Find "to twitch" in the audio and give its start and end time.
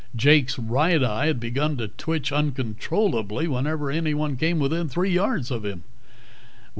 1.77-2.31